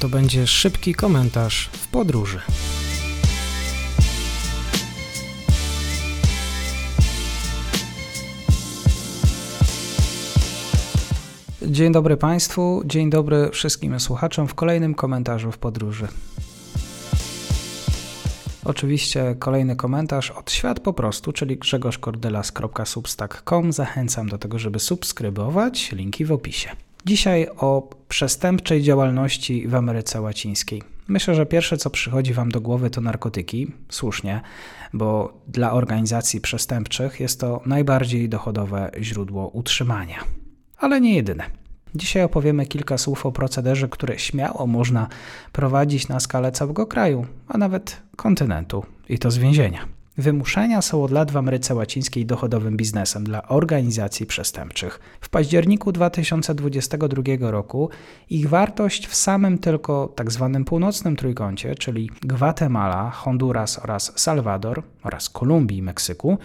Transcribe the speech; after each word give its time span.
To 0.00 0.08
będzie 0.08 0.46
szybki 0.46 0.94
komentarz 0.94 1.70
w 1.72 1.88
podróży. 1.88 2.40
Dzień 11.62 11.92
dobry 11.92 12.16
Państwu, 12.16 12.82
dzień 12.84 13.10
dobry 13.10 13.50
wszystkim 13.50 14.00
słuchaczom 14.00 14.48
w 14.48 14.54
kolejnym 14.54 14.94
komentarzu 14.94 15.52
w 15.52 15.58
podróży. 15.58 16.08
Oczywiście 18.64 19.36
kolejny 19.38 19.76
komentarz 19.76 20.30
od 20.30 20.50
Świat 20.50 20.80
po 20.80 20.92
prostu, 20.92 21.32
czyli 21.32 21.58
grzegorzkordelas.substack.com. 21.58 23.72
Zachęcam 23.72 24.28
do 24.28 24.38
tego, 24.38 24.58
żeby 24.58 24.78
subskrybować, 24.78 25.92
linki 25.92 26.24
w 26.24 26.32
opisie. 26.32 26.70
Dzisiaj 27.06 27.46
o 27.56 27.90
przestępczej 28.08 28.82
działalności 28.82 29.68
w 29.68 29.74
Ameryce 29.74 30.20
Łacińskiej. 30.20 30.82
Myślę, 31.08 31.34
że 31.34 31.46
pierwsze 31.46 31.76
co 31.76 31.90
przychodzi 31.90 32.34
Wam 32.34 32.48
do 32.48 32.60
głowy 32.60 32.90
to 32.90 33.00
narkotyki. 33.00 33.72
Słusznie, 33.88 34.40
bo 34.92 35.40
dla 35.48 35.72
organizacji 35.72 36.40
przestępczych 36.40 37.20
jest 37.20 37.40
to 37.40 37.60
najbardziej 37.66 38.28
dochodowe 38.28 38.90
źródło 39.00 39.48
utrzymania. 39.48 40.24
Ale 40.78 41.00
nie 41.00 41.14
jedyne. 41.14 41.44
Dzisiaj 41.94 42.22
opowiemy 42.22 42.66
kilka 42.66 42.98
słów 42.98 43.26
o 43.26 43.32
procederze, 43.32 43.88
który 43.88 44.18
śmiało 44.18 44.66
można 44.66 45.08
prowadzić 45.52 46.08
na 46.08 46.20
skalę 46.20 46.52
całego 46.52 46.86
kraju, 46.86 47.26
a 47.48 47.58
nawet 47.58 48.02
kontynentu, 48.16 48.84
i 49.08 49.18
to 49.18 49.30
z 49.30 49.38
więzienia. 49.38 49.95
Wymuszenia 50.18 50.82
są 50.82 51.04
od 51.04 51.10
lat 51.10 51.30
w 51.30 51.36
Ameryce 51.36 51.74
Łacińskiej 51.74 52.26
dochodowym 52.26 52.76
biznesem 52.76 53.24
dla 53.24 53.48
organizacji 53.48 54.26
przestępczych. 54.26 55.00
W 55.20 55.28
październiku 55.28 55.92
2022 55.92 57.50
roku 57.50 57.90
ich 58.30 58.48
wartość 58.48 59.06
w 59.06 59.14
samym 59.14 59.58
tylko 59.58 60.14
tzw. 60.16 60.50
Tak 60.54 60.64
północnym 60.64 61.16
trójkącie, 61.16 61.74
czyli 61.74 62.10
Gwatemala, 62.20 63.10
Honduras 63.10 63.78
oraz 63.78 64.12
Salwador 64.16 64.82
oraz 65.02 65.28
Kolumbii 65.28 65.78
i 65.78 65.82
Meksyku, 65.82 66.38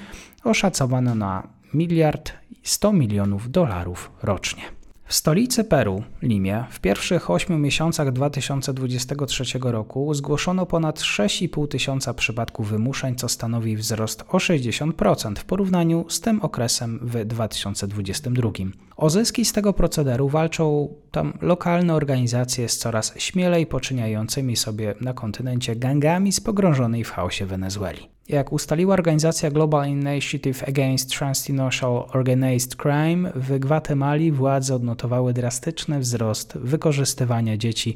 oszacowano 0.44 1.16
na 1.16 1.48
miliard 1.74 2.32
100 2.64 2.94
milionów 2.94 3.52
dolarów 3.52 4.12
rocznie. 4.24 4.81
W 5.12 5.16
stolicy 5.16 5.64
Peru, 5.64 6.04
Limie, 6.22 6.64
w 6.70 6.80
pierwszych 6.80 7.30
8 7.30 7.62
miesiącach 7.62 8.12
2023 8.12 9.44
roku 9.62 10.14
zgłoszono 10.14 10.66
ponad 10.66 11.00
6,5 11.00 11.68
tysiąca 11.68 12.14
przypadków 12.14 12.70
wymuszeń, 12.70 13.16
co 13.16 13.30
stanowi 13.30 13.78
wzrost 13.78 14.24
o 14.30 14.38
60% 14.38 15.36
w 15.36 15.46
porównaniu 15.46 16.06
z 16.10 16.22
tym 16.22 16.42
okresem 16.42 17.00
w 17.02 17.26
2022. 17.26 18.50
O 18.98 19.10
zyski 19.10 19.46
z 19.46 19.54
tego 19.54 19.74
procederu 19.74 20.30
walczą 20.30 20.94
tam 21.12 21.34
lokalne 21.42 21.96
organizacje 21.96 22.70
z 22.70 22.78
coraz 22.78 23.14
śmielej 23.18 23.68
poczyniającymi 23.68 24.56
sobie 24.56 24.96
na 25.02 25.14
kontynencie 25.14 25.76
gangami 25.76 26.32
z 26.32 26.40
pogrążonej 26.40 27.04
w 27.04 27.12
chaosie 27.12 27.46
Wenezueli. 27.46 28.10
Jak 28.32 28.52
ustaliła 28.52 28.94
organizacja 28.94 29.52
Global 29.52 29.90
Initiative 29.90 30.64
Against 30.68 31.18
Transnational 31.18 32.06
Organized 32.14 32.76
Crime, 32.76 33.32
w 33.36 33.60
Gwatemali 33.60 34.32
władze 34.32 34.76
odnotowały 34.76 35.34
drastyczny 35.34 36.00
wzrost 36.00 36.58
wykorzystywania 36.58 37.58
dzieci 37.58 37.96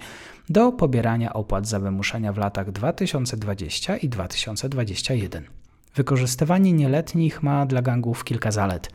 do 0.49 0.71
pobierania 0.71 1.33
opłat 1.33 1.67
za 1.67 1.79
wymuszenia 1.79 2.33
w 2.33 2.37
latach 2.37 2.71
2020 2.71 3.97
i 3.97 4.09
2021. 4.09 5.43
Wykorzystywanie 5.95 6.73
nieletnich 6.73 7.43
ma 7.43 7.65
dla 7.65 7.81
gangów 7.81 8.23
kilka 8.23 8.51
zalet. 8.51 8.89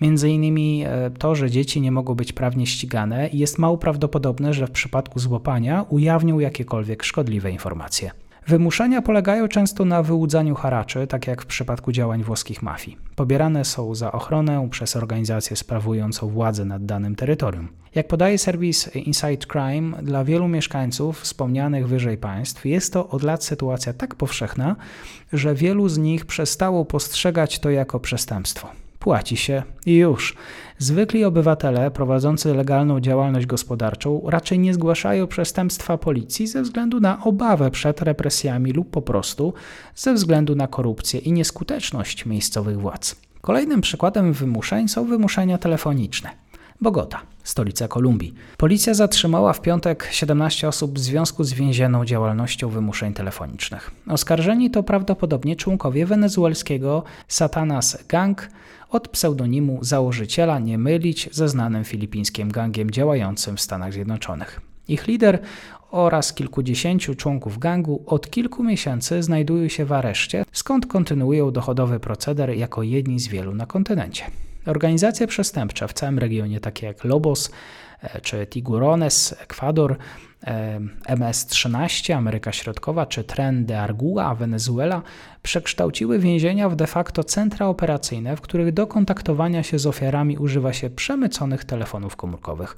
Między 0.00 0.30
innymi 0.30 0.84
e, 0.86 1.10
to, 1.10 1.34
że 1.34 1.50
dzieci 1.50 1.80
nie 1.80 1.92
mogą 1.92 2.14
być 2.14 2.32
prawnie 2.32 2.66
ścigane 2.66 3.28
i 3.28 3.38
jest 3.38 3.58
mało 3.58 3.78
prawdopodobne, 3.78 4.54
że 4.54 4.66
w 4.66 4.70
przypadku 4.70 5.18
złapania 5.18 5.84
ujawnią 5.88 6.38
jakiekolwiek 6.38 7.02
szkodliwe 7.02 7.50
informacje. 7.50 8.10
Wymuszenia 8.46 9.02
polegają 9.02 9.48
często 9.48 9.84
na 9.84 10.02
wyłudzaniu 10.02 10.54
haraczy, 10.54 11.06
tak 11.06 11.26
jak 11.26 11.42
w 11.42 11.46
przypadku 11.46 11.92
działań 11.92 12.22
włoskich 12.22 12.62
mafii. 12.62 12.96
Pobierane 13.16 13.64
są 13.64 13.94
za 13.94 14.12
ochronę 14.12 14.68
przez 14.70 14.96
organizację 14.96 15.56
sprawującą 15.56 16.28
władzę 16.28 16.64
nad 16.64 16.86
danym 16.86 17.14
terytorium. 17.14 17.68
Jak 17.94 18.08
podaje 18.08 18.38
serwis 18.38 18.96
Inside 18.96 19.46
Crime, 19.46 20.02
dla 20.02 20.24
wielu 20.24 20.48
mieszkańców 20.48 21.20
wspomnianych 21.20 21.88
wyżej 21.88 22.18
państw 22.18 22.66
jest 22.66 22.92
to 22.92 23.08
od 23.08 23.22
lat 23.22 23.44
sytuacja 23.44 23.92
tak 23.92 24.14
powszechna, 24.14 24.76
że 25.32 25.54
wielu 25.54 25.88
z 25.88 25.98
nich 25.98 26.26
przestało 26.26 26.84
postrzegać 26.84 27.58
to 27.58 27.70
jako 27.70 28.00
przestępstwo 28.00 28.81
płaci 29.02 29.36
się 29.36 29.62
i 29.86 29.94
już. 29.96 30.36
Zwykli 30.78 31.24
obywatele 31.24 31.90
prowadzący 31.90 32.54
legalną 32.54 33.00
działalność 33.00 33.46
gospodarczą 33.46 34.22
raczej 34.26 34.58
nie 34.58 34.74
zgłaszają 34.74 35.26
przestępstwa 35.26 35.98
policji 35.98 36.46
ze 36.46 36.62
względu 36.62 37.00
na 37.00 37.24
obawę 37.24 37.70
przed 37.70 38.02
represjami 38.02 38.72
lub 38.72 38.90
po 38.90 39.02
prostu 39.02 39.54
ze 39.94 40.14
względu 40.14 40.54
na 40.54 40.66
korupcję 40.66 41.20
i 41.20 41.32
nieskuteczność 41.32 42.26
miejscowych 42.26 42.80
władz. 42.80 43.16
Kolejnym 43.40 43.80
przykładem 43.80 44.32
wymuszeń 44.32 44.88
są 44.88 45.04
wymuszenia 45.04 45.58
telefoniczne. 45.58 46.30
Bogota, 46.82 47.20
stolica 47.44 47.88
Kolumbii. 47.88 48.34
Policja 48.56 48.94
zatrzymała 48.94 49.52
w 49.52 49.60
piątek 49.60 50.08
17 50.10 50.68
osób 50.68 50.98
w 50.98 50.98
związku 50.98 51.44
z 51.44 51.52
więzienną 51.52 52.04
działalnością 52.04 52.68
wymuszeń 52.68 53.14
telefonicznych. 53.14 53.90
Oskarżeni 54.08 54.70
to 54.70 54.82
prawdopodobnie 54.82 55.56
członkowie 55.56 56.06
wenezuelskiego 56.06 57.02
Satanas 57.28 58.04
Gang 58.08 58.48
od 58.90 59.08
pseudonimu 59.08 59.78
założyciela 59.82 60.58
nie 60.58 60.78
mylić 60.78 61.28
ze 61.32 61.48
znanym 61.48 61.84
filipińskim 61.84 62.50
gangiem 62.50 62.90
działającym 62.90 63.56
w 63.56 63.60
Stanach 63.60 63.92
Zjednoczonych. 63.92 64.60
Ich 64.88 65.06
lider 65.06 65.38
oraz 65.90 66.32
kilkudziesięciu 66.32 67.14
członków 67.14 67.58
gangu 67.58 68.02
od 68.06 68.30
kilku 68.30 68.64
miesięcy 68.64 69.22
znajdują 69.22 69.68
się 69.68 69.84
w 69.84 69.92
areszcie, 69.92 70.44
skąd 70.52 70.86
kontynuują 70.86 71.50
dochodowy 71.50 72.00
proceder 72.00 72.50
jako 72.50 72.82
jedni 72.82 73.20
z 73.20 73.28
wielu 73.28 73.54
na 73.54 73.66
kontynencie. 73.66 74.24
Organizacje 74.66 75.26
przestępcze 75.26 75.88
w 75.88 75.92
całym 75.92 76.18
regionie, 76.18 76.60
takie 76.60 76.86
jak 76.86 77.04
Lobos 77.04 77.50
e, 78.02 78.20
czy 78.20 78.46
Tigurones, 78.46 79.34
Ekwador, 79.42 79.96
e, 80.44 80.80
MS-13, 81.06 82.12
Ameryka 82.12 82.52
Środkowa 82.52 83.06
czy 83.06 83.24
Tren 83.24 83.66
de 83.66 83.80
Argua, 83.80 84.34
Wenezuela, 84.34 85.02
przekształciły 85.42 86.18
więzienia 86.18 86.68
w 86.68 86.76
de 86.76 86.86
facto 86.86 87.24
centra 87.24 87.66
operacyjne, 87.66 88.36
w 88.36 88.40
których 88.40 88.72
do 88.72 88.86
kontaktowania 88.86 89.62
się 89.62 89.78
z 89.78 89.86
ofiarami 89.86 90.38
używa 90.38 90.72
się 90.72 90.90
przemyconych 90.90 91.64
telefonów 91.64 92.16
komórkowych. 92.16 92.76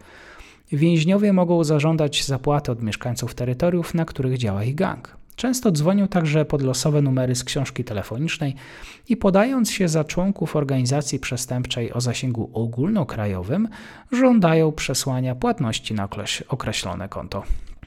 Więźniowie 0.72 1.32
mogą 1.32 1.64
zażądać 1.64 2.24
zapłaty 2.24 2.72
od 2.72 2.82
mieszkańców 2.82 3.34
terytoriów, 3.34 3.94
na 3.94 4.04
których 4.04 4.38
działa 4.38 4.64
ich 4.64 4.74
gang. 4.74 5.23
Często 5.36 5.72
dzwonią 5.72 6.08
także 6.08 6.44
pod 6.44 6.62
losowe 6.62 7.02
numery 7.02 7.34
z 7.34 7.44
książki 7.44 7.84
telefonicznej 7.84 8.54
i 9.08 9.16
podając 9.16 9.70
się 9.70 9.88
za 9.88 10.04
członków 10.04 10.56
organizacji 10.56 11.18
przestępczej 11.18 11.92
o 11.92 12.00
zasięgu 12.00 12.50
ogólnokrajowym, 12.52 13.68
żądają 14.12 14.72
przesłania 14.72 15.34
płatności 15.34 15.94
na 15.94 16.08
określone 16.48 17.08
konto. 17.08 17.42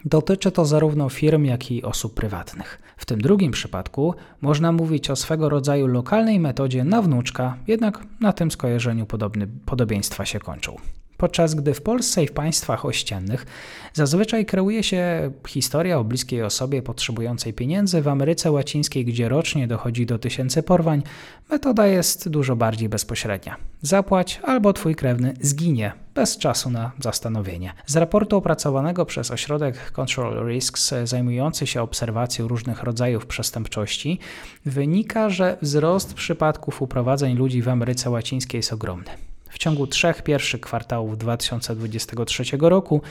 Dotyczy 0.06 0.52
to 0.52 0.66
zarówno 0.66 1.10
firm, 1.10 1.46
jak 1.46 1.72
i 1.72 1.84
osób 1.84 2.14
prywatnych. 2.14 2.82
W 2.98 3.06
tym 3.06 3.22
drugim 3.22 3.52
przypadku 3.52 4.16
można 4.42 4.72
mówić 4.72 5.10
o 5.10 5.16
swego 5.16 5.50
rodzaju 5.50 5.88
lokalnej 5.88 6.40
metodzie 6.40 6.84
na 6.84 7.02
wnuczka, 7.02 7.58
jednak 7.68 8.04
na 8.20 8.34
tym 8.34 8.52
skojarzeniu 8.52 9.06
podobny, 9.06 9.48
podobieństwa 9.66 10.26
się 10.26 10.40
kończą 10.40 10.76
podczas 11.18 11.56
gdy 11.56 11.74
w 11.74 11.82
Polsce 11.82 12.24
i 12.24 12.28
w 12.28 12.32
państwach 12.32 12.86
ościennych 12.86 13.46
zazwyczaj 13.94 14.46
kreuje 14.46 14.84
się 14.84 15.32
historia 15.48 16.00
o 16.00 16.04
bliskiej 16.04 16.44
osobie 16.44 16.82
potrzebującej 16.82 17.54
pieniędzy, 17.54 18.02
w 18.02 18.08
Ameryce 18.08 18.52
Łacińskiej, 18.52 19.06
gdzie 19.06 19.30
rocznie 19.30 19.68
dochodzi 19.68 20.06
do 20.06 20.20
tysięcy 20.20 20.64
porwań, 20.64 21.04
metoda 21.50 21.88
jest 21.88 22.30
dużo 22.30 22.56
bardziej 22.56 22.90
bezpośrednia. 22.90 23.56
Zapłać 23.82 24.40
albo 24.44 24.74
twój 24.74 24.96
krewny 24.96 25.34
zginie 25.42 25.94
bez 26.16 26.38
czasu 26.38 26.70
na 26.70 26.92
zastanowienie. 27.00 27.74
Z 27.86 27.96
raportu 27.96 28.38
opracowanego 28.38 29.06
przez 29.06 29.32
ośrodek 29.32 29.92
Control 29.92 30.48
Risks 30.48 30.94
zajmujący 31.04 31.68
się 31.68 31.82
obserwacją 31.82 32.48
różnych 32.48 32.84
rodzajów 32.84 33.26
przestępczości 33.26 34.20
wynika, 34.66 35.30
że 35.30 35.58
wzrost 35.62 36.14
przypadków 36.14 36.82
uprowadzeń 36.82 37.38
ludzi 37.38 37.62
w 37.62 37.70
Ameryce 37.70 38.10
Łacińskiej 38.10 38.60
jest 38.60 38.74
ogromny. 38.74 39.10
W 39.58 39.60
ciągu 39.60 39.88
trzech 39.88 40.22
pierwszych 40.22 40.62
kwartałów 40.62 41.18
2023 41.18 42.44
roku 42.60 43.02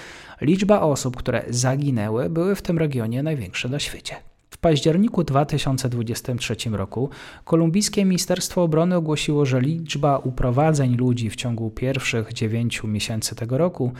liczba 0.41 0.81
osób, 0.81 1.17
które 1.17 1.45
zaginęły, 1.49 2.31
były 2.31 2.55
w 2.55 2.63
tym 2.63 2.79
regionie 2.79 3.23
największe 3.23 3.69
na 3.69 3.79
świecie. 3.79 4.17
W 4.51 4.59
październiku 4.59 5.25
2023 5.25 6.57
roku 6.71 7.11
kolumbijskie 7.45 8.05
Ministerstwo 8.05 8.63
Obrony 8.63 8.97
ogłosiło, 8.97 9.47
że 9.47 9.61
liczba 9.61 10.19
uprowadzeń 10.19 10.97
ludzi 10.97 11.31
w 11.31 11.37
ciągu 11.37 11.71
pierwszych 11.71 12.33
dziewięciu 12.33 12.89
miesięcy 12.89 13.35
tego 13.35 13.59
roku 13.59 13.93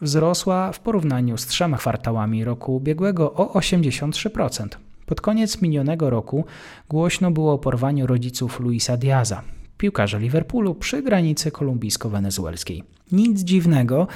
wzrosła 0.00 0.72
w 0.72 0.80
porównaniu 0.80 1.36
z 1.36 1.46
trzema 1.46 1.76
kwartałami 1.76 2.44
roku 2.44 2.76
ubiegłego 2.76 3.34
o 3.34 3.58
83%. 3.58 4.68
Pod 5.06 5.20
koniec 5.20 5.62
minionego 5.62 6.10
roku 6.10 6.44
głośno 6.88 7.30
było 7.30 7.52
o 7.52 7.58
porwaniu 7.58 8.06
rodziców 8.06 8.60
Luisa 8.60 8.96
Diaza, 8.96 9.42
piłkarze 9.78 10.18
Liverpoolu 10.18 10.74
przy 10.74 11.02
granicy 11.02 11.50
kolumbijsko-wenezuelskiej. 11.50 12.82
Nic 13.12 13.40
dziwnego, 13.40 14.06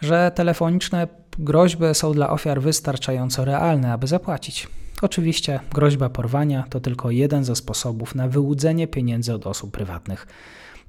że 0.00 0.32
telefoniczne 0.34 1.08
groźby 1.38 1.84
są 1.92 2.12
dla 2.12 2.30
ofiar 2.30 2.60
wystarczająco 2.60 3.44
realne, 3.44 3.92
aby 3.92 4.06
zapłacić. 4.06 4.68
Oczywiście 5.02 5.60
groźba 5.74 6.08
porwania 6.08 6.64
to 6.70 6.80
tylko 6.80 7.10
jeden 7.10 7.44
ze 7.44 7.56
sposobów 7.56 8.14
na 8.14 8.28
wyłudzenie 8.28 8.86
pieniędzy 8.86 9.34
od 9.34 9.46
osób 9.46 9.70
prywatnych. 9.70 10.26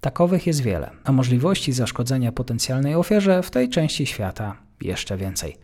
Takowych 0.01 0.47
jest 0.47 0.61
wiele, 0.61 0.91
a 1.03 1.11
możliwości 1.11 1.73
zaszkodzenia 1.73 2.31
potencjalnej 2.31 2.95
ofierze 2.95 3.43
w 3.43 3.51
tej 3.51 3.69
części 3.69 4.05
świata 4.05 4.68
jeszcze 4.81 5.17
więcej. 5.17 5.57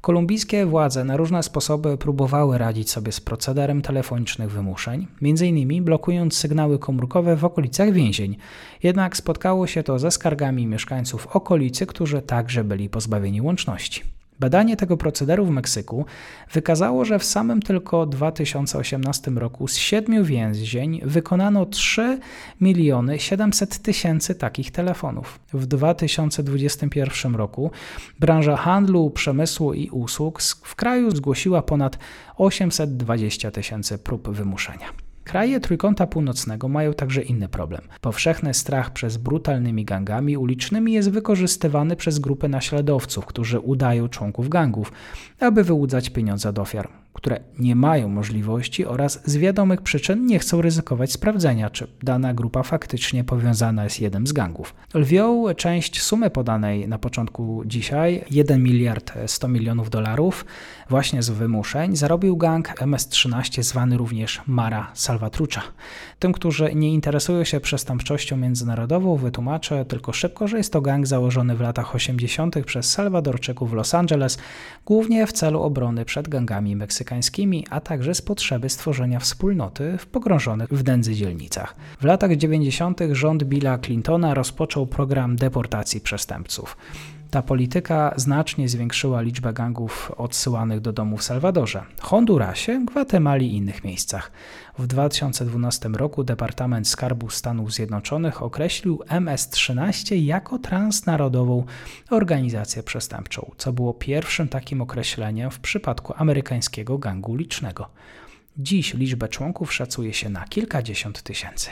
Kolumbijskie 0.00 0.66
władze 0.66 1.04
na 1.04 1.16
różne 1.16 1.42
sposoby 1.42 1.98
próbowały 1.98 2.58
radzić 2.58 2.90
sobie 2.90 3.12
z 3.12 3.20
procederem 3.20 3.82
telefonicznych 3.82 4.50
wymuszeń, 4.50 5.06
m.in. 5.22 5.84
blokując 5.84 6.36
sygnały 6.36 6.78
komórkowe 6.78 7.36
w 7.36 7.44
okolicach 7.44 7.92
więzień. 7.92 8.36
Jednak 8.82 9.16
spotkało 9.16 9.66
się 9.66 9.82
to 9.82 9.98
ze 9.98 10.10
skargami 10.10 10.66
mieszkańców 10.66 11.26
okolicy, 11.26 11.86
którzy 11.86 12.22
także 12.22 12.64
byli 12.64 12.88
pozbawieni 12.88 13.42
łączności. 13.42 14.15
Badanie 14.40 14.76
tego 14.76 14.96
procederu 14.96 15.46
w 15.46 15.50
Meksyku 15.50 16.04
wykazało, 16.52 17.04
że 17.04 17.18
w 17.18 17.24
samym 17.24 17.62
tylko 17.62 18.06
2018 18.06 19.30
roku 19.30 19.68
z 19.68 19.76
siedmiu 19.76 20.24
więzień 20.24 21.00
wykonano 21.04 21.66
3 21.66 22.20
miliony 22.60 23.18
700 23.18 23.78
tysięcy 23.78 24.34
takich 24.34 24.70
telefonów. 24.70 25.40
W 25.52 25.66
2021 25.66 27.34
roku 27.34 27.70
branża 28.20 28.56
handlu, 28.56 29.10
przemysłu 29.10 29.74
i 29.74 29.90
usług 29.90 30.42
w 30.42 30.74
kraju 30.74 31.10
zgłosiła 31.10 31.62
ponad 31.62 31.98
820 32.36 33.50
tysięcy 33.50 33.98
prób 33.98 34.28
wymuszenia. 34.28 35.05
Kraje 35.26 35.60
Trójkąta 35.60 36.06
Północnego 36.06 36.68
mają 36.68 36.94
także 36.94 37.22
inny 37.22 37.48
problem. 37.48 37.80
Powszechny 38.00 38.54
strach 38.54 38.90
przez 38.90 39.16
brutalnymi 39.16 39.84
gangami 39.84 40.36
ulicznymi 40.36 40.92
jest 40.92 41.10
wykorzystywany 41.10 41.96
przez 41.96 42.18
grupy 42.18 42.48
naśladowców, 42.48 43.26
którzy 43.26 43.60
udają 43.60 44.08
członków 44.08 44.48
gangów, 44.48 44.92
aby 45.40 45.64
wyłudzać 45.64 46.10
pieniądze 46.10 46.48
od 46.48 46.58
ofiar 46.58 46.88
które 47.16 47.40
nie 47.58 47.76
mają 47.76 48.08
możliwości 48.08 48.86
oraz 48.86 49.22
z 49.24 49.36
wiadomych 49.36 49.82
przyczyn 49.82 50.26
nie 50.26 50.38
chcą 50.38 50.62
ryzykować 50.62 51.12
sprawdzenia, 51.12 51.70
czy 51.70 51.86
dana 52.02 52.34
grupa 52.34 52.62
faktycznie 52.62 53.24
powiązana 53.24 53.84
jest 53.84 54.00
jednym 54.00 54.26
z 54.26 54.32
gangów. 54.32 54.74
Lwią 54.94 55.54
część 55.54 56.02
sumy 56.02 56.30
podanej 56.30 56.88
na 56.88 56.98
początku 56.98 57.62
dzisiaj, 57.66 58.24
1 58.30 58.62
miliard 58.62 59.12
100 59.26 59.48
milionów 59.48 59.90
dolarów, 59.90 60.44
właśnie 60.88 61.22
z 61.22 61.30
wymuszeń, 61.30 61.96
zarobił 61.96 62.36
gang 62.36 62.82
MS-13 62.82 63.62
zwany 63.62 63.96
również 63.96 64.40
Mara 64.46 64.90
Salvatrucha. 64.94 65.62
Tym, 66.18 66.32
którzy 66.32 66.74
nie 66.74 66.92
interesują 66.92 67.44
się 67.44 67.60
przestępczością 67.60 68.36
międzynarodową, 68.36 69.16
wytłumaczę 69.16 69.84
tylko 69.84 70.12
szybko, 70.12 70.48
że 70.48 70.56
jest 70.56 70.72
to 70.72 70.80
gang 70.80 71.06
założony 71.06 71.56
w 71.56 71.60
latach 71.60 71.94
80. 71.94 72.64
przez 72.66 72.90
Salwadorczyków 72.90 73.70
w 73.70 73.74
Los 73.74 73.94
Angeles, 73.94 74.38
głównie 74.86 75.26
w 75.26 75.32
celu 75.32 75.62
obrony 75.62 76.04
przed 76.04 76.28
gangami 76.28 76.76
meksykańskimi 76.76 77.05
meksykańskimi, 77.06 77.66
a 77.70 77.80
także 77.80 78.14
z 78.14 78.22
potrzeby 78.22 78.68
stworzenia 78.68 79.20
wspólnoty 79.20 79.98
w 79.98 80.06
pogrążonych 80.06 80.68
w 80.68 80.84
nędzy 80.84 81.14
dzielnicach. 81.14 81.74
W 82.00 82.04
latach 82.04 82.36
90. 82.36 83.00
rząd 83.12 83.44
Billa 83.44 83.78
Clintona 83.78 84.34
rozpoczął 84.34 84.86
program 84.86 85.36
deportacji 85.36 86.00
przestępców. 86.00 86.76
Ta 87.30 87.42
polityka 87.42 88.14
znacznie 88.16 88.68
zwiększyła 88.68 89.20
liczbę 89.20 89.52
gangów 89.52 90.12
odsyłanych 90.16 90.80
do 90.80 90.92
domu 90.92 91.16
w 91.16 91.22
Salwadorze, 91.22 91.84
Hondurasie, 92.00 92.84
Gwatemali 92.86 93.46
i 93.52 93.56
innych 93.56 93.84
miejscach. 93.84 94.30
W 94.78 94.86
2012 94.86 95.88
roku 95.88 96.24
Departament 96.24 96.88
Skarbu 96.88 97.30
Stanów 97.30 97.72
Zjednoczonych 97.72 98.42
określił 98.42 99.02
MS-13 99.08 100.14
jako 100.14 100.58
transnarodową 100.58 101.64
organizację 102.10 102.82
przestępczą, 102.82 103.50
co 103.58 103.72
było 103.72 103.94
pierwszym 103.94 104.48
takim 104.48 104.80
określeniem 104.80 105.50
w 105.50 105.60
przypadku 105.60 106.14
amerykańskiego 106.16 106.98
gangu 106.98 107.36
licznego. 107.36 107.88
Dziś 108.58 108.94
liczbę 108.94 109.28
członków 109.28 109.74
szacuje 109.74 110.14
się 110.14 110.28
na 110.28 110.44
kilkadziesiąt 110.44 111.22
tysięcy. 111.22 111.70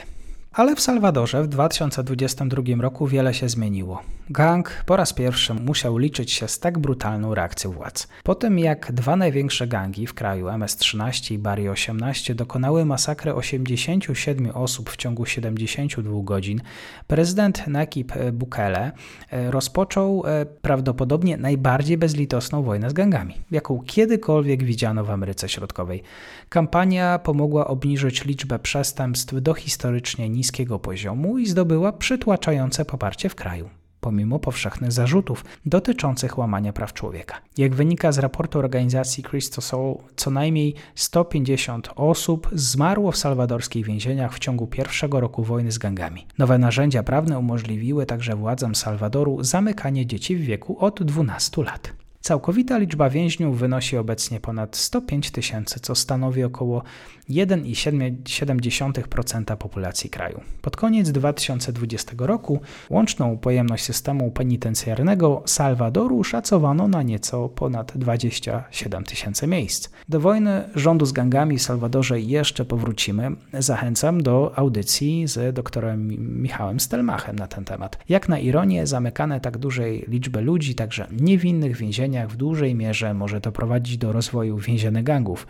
Ale 0.55 0.75
w 0.75 0.81
Salwadorze 0.81 1.43
w 1.43 1.47
2022 1.47 2.81
roku 2.81 3.07
wiele 3.07 3.33
się 3.33 3.49
zmieniło. 3.49 4.01
Gang 4.29 4.83
po 4.85 4.95
raz 4.95 5.13
pierwszy 5.13 5.53
musiał 5.53 5.97
liczyć 5.97 6.31
się 6.31 6.47
z 6.47 6.59
tak 6.59 6.79
brutalną 6.79 7.35
reakcją 7.35 7.71
władz. 7.71 8.07
Po 8.23 8.35
tym 8.35 8.59
jak 8.59 8.91
dwa 8.91 9.15
największe 9.15 9.67
gangi 9.67 10.07
w 10.07 10.13
kraju 10.13 10.47
MS-13 10.47 11.33
i 11.33 11.37
Bari 11.37 11.69
18 11.69 12.35
dokonały 12.35 12.85
masakry 12.85 13.35
87 13.35 14.51
osób 14.53 14.89
w 14.89 14.97
ciągu 14.97 15.25
72 15.25 16.23
godzin, 16.23 16.61
prezydent 17.07 17.67
Nakib 17.67 18.13
Bukele 18.33 18.91
e, 19.31 19.51
rozpoczął 19.51 20.23
e, 20.25 20.45
prawdopodobnie 20.45 21.37
najbardziej 21.37 21.97
bezlitosną 21.97 22.63
wojnę 22.63 22.89
z 22.89 22.93
gangami, 22.93 23.33
jaką 23.51 23.79
kiedykolwiek 23.85 24.63
widziano 24.63 25.03
w 25.03 25.09
Ameryce 25.09 25.49
Środkowej. 25.49 26.03
Kampania 26.49 27.19
pomogła 27.19 27.67
obniżyć 27.67 28.25
liczbę 28.25 28.59
przestępstw 28.59 29.41
do 29.41 29.53
historycznie 29.53 30.29
niskiego 30.45 30.79
poziomu 30.79 31.37
i 31.37 31.45
zdobyła 31.45 31.91
przytłaczające 31.91 32.85
poparcie 32.85 33.29
w 33.29 33.35
kraju 33.35 33.69
pomimo 34.01 34.39
powszechnych 34.39 34.91
zarzutów 34.91 35.45
dotyczących 35.65 36.37
łamania 36.37 36.73
praw 36.73 36.93
człowieka. 36.93 37.35
Jak 37.57 37.75
wynika 37.75 38.11
z 38.11 38.17
raportu 38.17 38.59
organizacji 38.59 39.23
Christosol, 39.23 39.95
co 40.15 40.31
najmniej 40.31 40.75
150 40.95 41.89
osób 41.95 42.49
zmarło 42.53 43.11
w 43.11 43.17
salwadorskich 43.17 43.85
więzieniach 43.85 44.33
w 44.33 44.39
ciągu 44.39 44.67
pierwszego 44.67 45.19
roku 45.19 45.43
wojny 45.43 45.71
z 45.71 45.77
gangami. 45.77 46.27
Nowe 46.37 46.57
narzędzia 46.57 47.03
prawne 47.03 47.39
umożliwiły 47.39 48.05
także 48.05 48.35
władzom 48.35 48.75
Salwadoru 48.75 49.43
zamykanie 49.43 50.05
dzieci 50.05 50.35
w 50.35 50.41
wieku 50.41 50.79
od 50.79 51.03
12 51.03 51.63
lat. 51.63 51.93
Całkowita 52.25 52.77
liczba 52.77 53.09
więźniów 53.09 53.59
wynosi 53.59 53.97
obecnie 53.97 54.39
ponad 54.39 54.75
105 54.75 55.31
tysięcy, 55.31 55.79
co 55.79 55.95
stanowi 55.95 56.43
około 56.43 56.83
1,7% 57.29 59.57
populacji 59.57 60.09
kraju. 60.09 60.41
Pod 60.61 60.75
koniec 60.75 61.11
2020 61.11 62.13
roku 62.17 62.59
łączną 62.89 63.37
pojemność 63.37 63.83
systemu 63.83 64.31
penitencjarnego 64.31 65.43
Salwadoru 65.45 66.23
szacowano 66.23 66.87
na 66.87 67.03
nieco 67.03 67.49
ponad 67.49 67.91
27 67.95 69.03
tysięcy 69.03 69.47
miejsc. 69.47 69.89
Do 70.09 70.19
wojny 70.19 70.63
rządu 70.75 71.05
z 71.05 71.11
gangami 71.11 71.57
w 71.57 71.61
Salwadorze 71.61 72.19
jeszcze 72.19 72.65
powrócimy. 72.65 73.31
Zachęcam 73.53 74.23
do 74.23 74.57
audycji 74.57 75.27
z 75.27 75.55
doktorem 75.55 76.07
Michałem 76.41 76.79
Stelmachem 76.79 77.35
na 77.35 77.47
ten 77.47 77.65
temat. 77.65 77.99
Jak 78.09 78.29
na 78.29 78.39
ironię, 78.39 78.87
zamykane 78.87 79.39
tak 79.39 79.57
dużej 79.57 80.05
liczby 80.07 80.41
ludzi, 80.41 80.75
także 80.75 81.07
niewinnych 81.11 81.77
w 81.77 81.81
więzieniach 82.15 82.33
w 82.33 82.37
dużej 82.37 82.75
mierze 82.75 83.13
może 83.13 83.41
to 83.41 83.51
prowadzić 83.51 83.97
do 83.97 84.11
rozwoju 84.11 84.57
więziennych 84.57 85.03
gangów. 85.03 85.47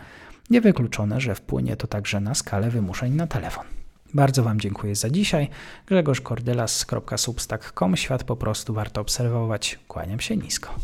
Niewykluczone, 0.50 1.20
że 1.20 1.34
wpłynie 1.34 1.76
to 1.76 1.86
także 1.86 2.20
na 2.20 2.34
skalę 2.34 2.70
wymuszeń 2.70 3.14
na 3.14 3.26
telefon. 3.26 3.64
Bardzo 4.14 4.42
Wam 4.42 4.60
dziękuję 4.60 4.94
za 4.94 5.10
dzisiaj. 5.10 5.48
Grzegorz 5.86 6.20
Kordylas.substack.com 6.20 7.96
Świat 7.96 8.24
po 8.24 8.36
prostu 8.36 8.74
warto 8.74 9.00
obserwować. 9.00 9.78
Kłaniam 9.88 10.20
się 10.20 10.36
nisko. 10.36 10.74